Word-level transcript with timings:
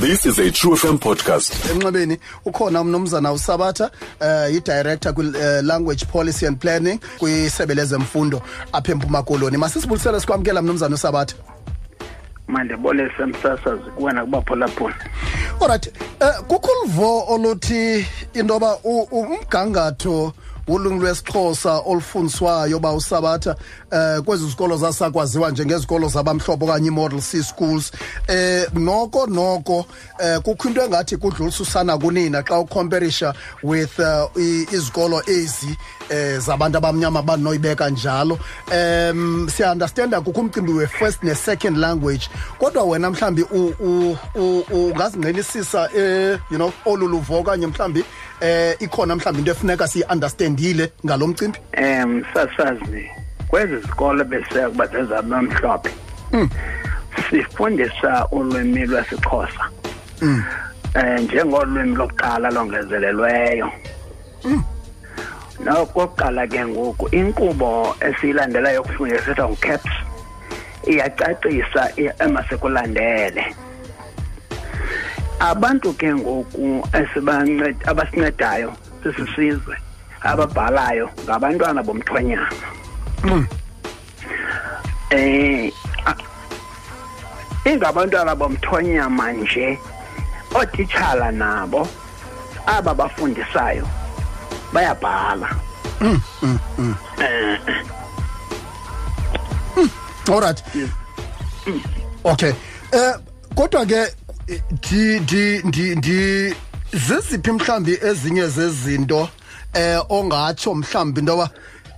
This 0.00 0.26
is 0.26 0.38
a 0.38 0.50
True 0.50 0.74
FM 0.76 0.98
podcast. 0.98 1.52
enxebeni 1.70 2.18
ukhona 2.44 2.80
umnumzana 2.80 3.32
usabatha 3.32 3.90
uh, 4.20 4.54
i-director 4.56 5.12
kwi-language 5.14 6.04
policy 6.06 6.46
and 6.46 6.58
planning 6.60 6.98
kwisebe 7.18 7.74
lezemfundo 7.74 8.42
apha 8.72 8.92
empuma 8.92 9.22
koloni. 9.22 9.56
Masisibulisele 9.56 10.20
sikwamkela 10.20 10.62
mnumzana 10.62 10.94
usabatha. 10.94 11.36
Mandibolise 12.48 13.26
msasazi 13.26 13.82
kuwena 13.96 14.24
kubaphulaphula 14.24 14.94
olright 15.60 15.86
um 16.20 16.44
kukho 16.48 16.70
uluvo 16.82 17.24
oluthi 17.34 18.06
into 18.34 18.54
yoba 18.54 18.76
u- 18.84 19.08
u- 20.66 20.72
umgangatho 20.72 20.72
wolwimi 20.72 21.00
lwesixhosa 21.00 21.78
olufundiswayo 21.86 22.76
uba 22.76 22.92
usabatha 22.92 23.56
um 23.92 24.22
kwezi 24.24 24.48
zikolo 24.48 24.76
zasakwaziwa 24.76 25.50
njengezikolo 25.50 26.08
zabamhlophe 26.08 26.64
okanye 26.64 26.88
i-model 26.88 27.20
c 27.20 27.42
schools. 27.42 27.92
Um 28.28 28.84
noko 28.84 29.26
noko 29.26 29.86
um 30.20 30.42
kukho 30.42 30.68
into 30.68 30.82
engathi 30.82 31.16
kudlulisa 31.16 31.62
usana 31.62 31.98
kunina 31.98 32.42
xa 32.42 32.58
ucomperisha 32.60 33.34
with 33.62 33.98
uh, 33.98 34.30
i- 34.36 34.66
izikolo 34.72 35.22
ezi. 35.26 35.76
Um 36.12 36.40
zabantu 36.40 36.78
abamnyama 36.78 37.22
bandinoyibeka 37.22 37.90
njalo. 37.90 38.38
Um 38.72 39.48
siyaunderstanda 39.48 40.20
kukho 40.20 40.40
umcimbi 40.40 40.72
we-first 40.72 41.22
ne-second 41.22 41.76
language 41.78 42.28
kodwa 42.58 42.84
wena 42.84 43.10
mhlawumbi 43.10 43.42
u- 43.42 43.74
u- 43.80 44.16
u- 44.34 44.64
ungazingqinisisa 44.70 45.88
um 45.94 46.38
you 46.50 46.56
know 46.56 46.72
olu 46.84 47.08
luvo 47.08 47.38
okanye 47.38 47.66
mhlawumbi 47.66 48.00
um 48.42 48.74
ikhona 48.80 49.16
mhlawumbi 49.16 49.38
into 49.40 49.50
efuneka 49.52 49.88
siyi-understandile 49.88 50.92
ngalo 51.06 51.26
mcimbi? 51.26 51.58
Um 51.78 52.10
msasazi 52.14 53.10
kwezi 53.48 53.76
zikolo 53.78 54.24
besiya 54.24 54.68
kuba 54.68 54.86
zezabamhlophe 54.86 55.90
sifundisa 57.30 58.26
ulwimi 58.30 58.86
lwesixhosa. 58.86 59.68
Um 60.22 60.42
njengolwimi 61.24 61.96
lokuqala 61.96 62.50
longezelelweyo. 62.50 63.72
Nokokuqala 65.64 66.46
ke 66.46 66.64
ngoku 66.66 67.08
inkqubo 67.14 67.96
esiyilandelayo 68.00 68.74
yokufundisa 68.76 69.30
ethiwa 69.30 69.48
ngucaps 69.48 69.92
iyacacisa 70.90 71.82
emasikulandele 72.24 73.44
abantu 75.40 75.92
ke 75.94 76.14
ngoku 76.14 76.88
abasincedayo 77.86 78.72
sisisizwe 79.02 79.76
ababhalayo 80.22 81.10
ngabantwana 81.24 81.82
bomthonyana 81.82 82.48
eh 85.10 85.70
a- 86.06 86.22
ingabantwana 87.70 88.34
bomthonyama 88.34 89.32
nje 89.32 89.78
ootitshala 90.54 91.30
nabo 91.32 91.88
aba 92.66 92.94
bafundisayo. 92.94 93.86
Bayabhala 94.72 95.48
alright 100.28 100.62
okay. 102.24 102.52
Eh 102.92 103.14
kodwa 103.54 103.86
ke 103.86 104.06
di 104.80 105.18
di 105.20 105.62
di 105.70 105.94
di 105.96 106.54
ziziphi 106.92 107.52
mhlambi 107.52 107.98
ezinye 108.02 108.48
zezinto 108.48 109.28
eh 109.74 109.98
ongatsho 110.08 110.74
mhlambi 110.74 111.20
into 111.20 111.32
yoba 111.32 111.50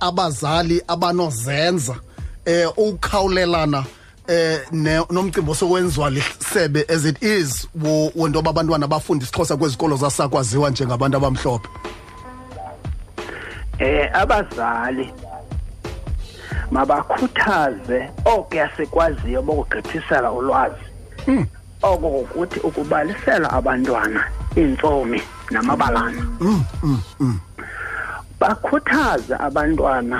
abazali 0.00 0.82
abanozenza 0.88 1.96
eh 2.44 2.68
ukukhawulelana 2.76 3.84
eh 4.28 4.60
ne- 4.72 5.06
nomcimbi 5.10 5.50
osokwenziwa 5.50 6.10
lisebe 6.10 6.84
as 6.88 7.04
it 7.04 7.22
is 7.22 7.68
wo- 7.82 8.12
wento 8.16 8.38
yoba 8.38 8.50
abantwana 8.50 8.86
bafunda 8.88 9.24
isixhosa 9.24 9.56
kwezikolo 9.56 9.96
zasakwaziwa 9.96 10.70
njengabantu 10.70 11.16
abamhlophe? 11.16 11.68
Eh 13.82 14.10
abazali 14.12 15.12
mabakhuthaze 16.70 17.98
okuya 18.24 18.70
sikwaziyo 18.76 19.42
bokugqithisela 19.42 20.32
ulwazi. 20.32 20.86
Oko 21.82 22.06
kokuthi 22.10 22.60
ukubalisela 22.60 23.50
abantwana 23.50 24.22
iintsomi 24.56 25.22
namabalana. 25.50 26.22
Bakhuthaze 28.40 29.34
abantwana 29.34 30.18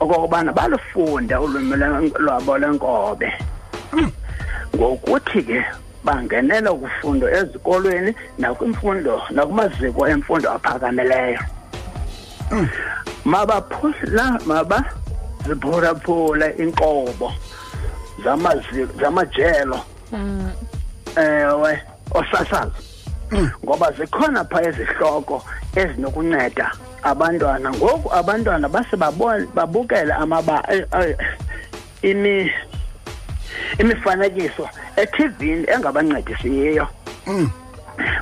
okokubana 0.00 0.52
balufunde 0.52 1.34
ulwimi 1.36 1.76
lwabo 2.24 2.58
lwenkobe. 2.58 3.28
Ngokuthi 4.76 5.42
ke 5.42 5.60
bangenele 6.04 6.68
ukufundo 6.68 7.28
ezikolweni 7.28 8.14
nakwimfundo 8.38 9.22
nakumaziko 9.30 10.08
emfundo 10.08 10.50
aphakamileyo. 10.50 11.40
Mabaphula 13.24 14.40
maba 14.46 14.84
ziphulaphule 15.48 16.54
inqobo 16.58 17.32
zamaziko 18.24 19.00
zamajelo 19.00 19.80
ewe 21.16 21.82
osasazo 22.10 22.72
ngoba 23.64 23.92
zikhona 23.92 24.44
phaa 24.44 24.62
ezihloko 24.62 25.42
ezinokunceda 25.76 26.70
abantwana. 27.02 27.70
Ngoku 27.70 28.14
abantwana 28.14 28.68
base 28.68 28.96
babone 28.96 29.46
babukele 29.54 30.12
amaba 30.12 30.62
eh, 30.68 30.86
eh, 31.00 31.16
imi 32.02 32.52
imifanekiso 33.78 34.68
eTVini 34.96 35.66
engabancedisiyo. 35.70 36.88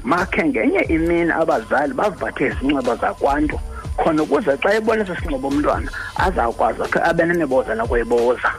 Makhe 0.02 0.44
ngenye 0.44 0.80
imini 0.80 1.32
abazali 1.32 1.94
bavathe 1.94 2.46
izinxibo 2.46 2.96
zakwantu. 2.96 3.60
Khona 4.02 4.22
ukuze 4.22 4.56
xa 4.62 4.74
ebona 4.74 5.02
esi 5.02 5.14
sinxibo 5.20 5.48
umntwana 5.48 5.88
azawukwazi 6.24 6.82
akhe 6.82 6.98
abe 7.08 7.22
nemibuzo 7.24 7.74
nokuyibuza 7.74 8.50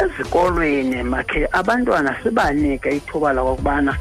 ezikolweni 0.00 1.02
makhe 1.02 1.48
abantwana 1.52 2.10
sibanike 2.22 2.88
ithuba 2.98 3.32
lokokubana 3.32 3.92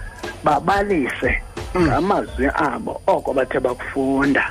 babalise 0.44 1.32
ngamazwi 1.78 2.48
abo 2.54 3.02
oko 3.08 3.34
bathe 3.34 3.60
bakufunda. 3.60 4.44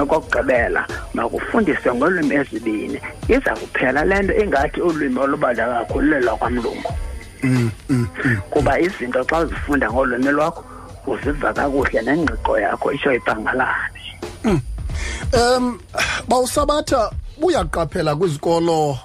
Okokugqibela 0.00 0.82
makufundiswe 1.14 1.94
ngolwimi 1.94 2.34
ezibini. 2.34 2.98
Iza 3.28 3.54
kuphela 3.56 4.04
le 4.04 4.22
nto 4.22 4.34
ingathi 4.34 4.80
ulwimi 4.80 5.18
olubanda 5.18 5.66
kakhulu 5.66 6.06
lelwakwamlungu 6.10 6.92
kuba 8.50 8.80
izinto 8.80 9.24
xa 9.24 9.38
uzifunda 9.38 9.90
ngolwimi 9.90 10.30
lwakho 10.30 10.64
uziva 11.06 11.52
kakuhle 11.52 12.02
nengqiqo 12.02 12.58
yakho 12.58 12.92
itsho 12.92 13.12
ibhangalale 13.12 14.00
Um 15.32 15.78
bawusabatha 16.28 17.10
buyaqaphela 17.40 18.16
kwizikolo 18.16 18.90
uh, 18.90 18.98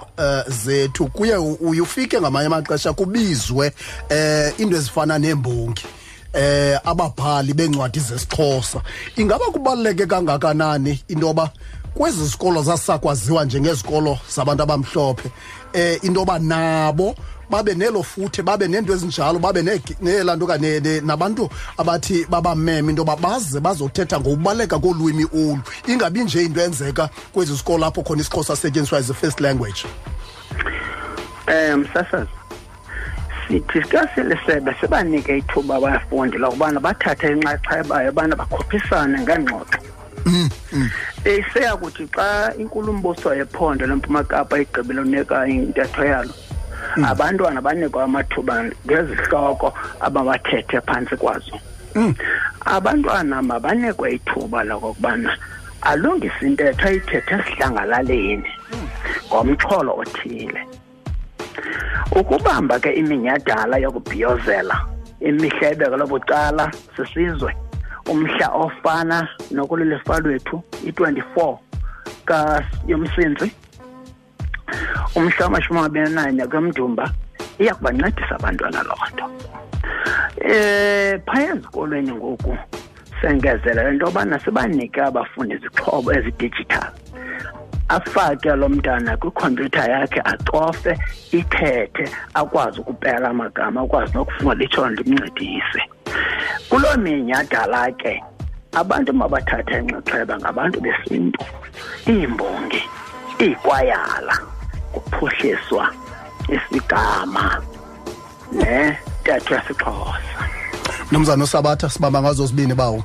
zethu 0.50 1.08
kuye 1.08 1.36
u- 1.38 1.58
uye 1.62 1.82
ufike 1.82 2.20
ngamanye 2.22 2.48
amaxesha 2.48 2.94
kubizwe 2.94 3.72
eh 4.10 4.54
into 4.58 4.76
ezifana 4.78 5.20
nembongi 5.20 5.86
eh 6.34 6.80
ababhali 6.86 7.54
bencwadi 7.54 8.00
zesixhosa. 8.00 8.82
Ingaba 9.16 9.46
kubaluleke 9.46 10.06
kangakanani 10.06 11.00
into 11.08 11.28
yoba 11.28 11.50
kwezi 11.94 12.26
zikolo 12.26 12.64
zasakwaziwa 12.64 13.46
njengezikolo 13.46 14.18
zabantu 14.36 14.64
abamhlophe 14.64 15.32
eh 15.74 16.00
into 16.04 16.20
yoba 16.20 16.40
nabo 16.40 17.16
babe 17.50 17.76
nelo 17.76 18.04
futhe 18.04 18.42
babe 18.44 18.68
nento 18.68 18.94
ezinjalo 18.94 19.40
babe 19.40 19.62
nelaa 20.02 20.36
nto 20.36 20.48
kane 20.48 20.80
ne- 20.80 21.02
nabantu 21.02 21.50
abathi 21.78 22.26
babameme 22.30 22.90
into 22.90 23.02
yoba 23.02 23.16
baze 23.16 23.60
bazothetha 23.60 24.20
ngokubaluleka 24.20 24.80
kolwimi 24.80 25.26
olu. 25.34 25.62
Ingabi 25.88 26.24
nje 26.24 26.44
into 26.44 26.62
yenzeka 26.62 27.10
kwezi 27.34 27.58
sikolo 27.58 27.86
apho 27.86 28.04
khona 28.04 28.22
isixhosa 28.22 28.54
asetyenziswa 28.54 28.98
as 29.00 29.10
a 29.10 29.14
first 29.14 29.40
language. 29.40 29.86
Um 31.48 31.80
msasazi 31.80 32.30
sithi 33.48 33.82
xa 33.82 34.10
sebe 34.46 34.76
sibanike 34.82 35.38
ithuba 35.38 35.76
abafundi 35.76 36.38
lokubana 36.38 36.80
bathathe 36.80 37.32
inxaxhebayo 37.32 38.10
abana 38.10 38.36
bakhuphisane 38.36 39.20
ngengxoxo. 39.22 39.80
Iseyakuthi 41.26 42.08
xa 42.16 42.54
inkulumbuso 42.58 43.36
yephondo 43.36 43.88
lempuma 43.88 44.24
kapa 44.24 44.60
igqibile 44.60 45.02
unika 45.02 45.48
intetho 45.48 46.06
yalo 46.06 46.34
abantwana 47.04 47.62
banikwa 47.62 48.04
amathuba 48.04 48.64
ngezihloko 48.86 49.74
abawathethe 50.00 50.82
phantsi 50.82 51.16
kwazo. 51.18 51.60
Abantwana 52.66 53.42
mabanikwe 53.42 54.16
ithuba 54.16 54.64
lokokubana 54.64 55.38
alungise 55.82 56.42
intetho 56.42 56.88
ayithethe 56.88 57.36
esidlangalaleni 57.36 58.52
ngomxholo 59.28 59.92
othile. 60.02 60.62
Ukubamba 62.12 62.80
ke 62.80 62.92
iminyadala 62.94 63.78
yokubhiyozela 63.78 64.76
imihla 65.20 65.76
kalobucala 65.76 66.72
sisizwe 66.96 67.56
umhla 68.12 68.48
ofana 68.50 69.28
nokulilifa 69.52 70.20
lwethu 70.20 70.64
i-24 70.86 71.58
ka 72.26 72.64
yomsintsi 72.88 73.52
umhla 75.16 75.46
wamashumi 75.46 75.80
amabini 75.80 76.10
nanye 76.10 76.46
kwemdumba 76.48 77.12
iya 77.60 77.76
kubancedisa 77.76 78.36
abantwana 78.36 78.84
loo 78.84 79.06
nto. 79.14 79.26
Um 79.26 81.20
phaya 81.26 81.56
ezikolweni 81.56 82.12
ngoku 82.12 82.58
sengezelela 83.22 83.90
into 83.90 84.06
yobana 84.06 84.40
sibanike 84.40 85.02
abafundi 85.02 85.56
izixhobo 85.56 86.14
ezidijithali. 86.14 87.00
Afake 87.88 88.50
lo 88.56 88.70
mntana 88.70 89.18
kwikhompyutha 89.18 89.84
yakhe 89.88 90.22
acofe 90.26 90.98
ithethe 91.32 92.06
akwazi 92.34 92.80
ukupela 92.80 93.30
amagama 93.30 93.82
akwazi 93.82 94.14
nokufunga 94.14 94.64
itshono 94.64 94.96
limncedise 94.96 95.82
kuloo 96.70 96.98
minyhadala 96.98 97.92
ke 97.92 98.24
abantu 98.74 99.14
mabathatha 99.14 99.80
inxaxheba 99.80 100.38
ngabantu 100.38 100.82
besintu 100.82 101.40
iimbongi 102.08 102.82
iikwayala 103.40 104.55
kuphuhliswa 105.26 105.94
isigama 106.50 107.62
nentetho 108.52 109.54
yasixhosa 109.54 110.50
mnumzana 111.12 111.44
usabatha 111.44 111.90
sibamba 111.90 112.22
ngazo 112.22 112.46
zibini 112.46 112.74
bawo? 112.74 113.04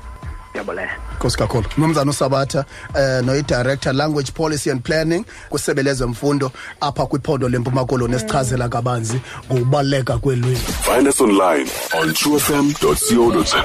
Ndiyabulela 0.50 0.92
nkosi 1.14 1.38
kakhulu. 1.38 1.64
Mnumzana 1.76 2.10
usabatha 2.10 2.64
um 2.94 3.26
noyi-director 3.26 3.92
language 3.92 4.32
policy 4.32 4.70
and 4.70 4.82
planning 4.82 5.24
kwisebe 5.50 5.82
lezemfundo 5.82 6.52
apha 6.80 7.06
kwiphondo 7.06 7.48
lempuma 7.48 7.84
koloni 7.84 8.14
esichazela 8.14 8.68
kabanzi 8.68 9.20
ngokubaluleka 9.52 10.18
kwelwimi. 10.18 10.56
Find 10.56 11.08
us 11.08 11.20
online 11.20 11.70
on 12.00 12.14
truefm.co.za. 12.14 13.64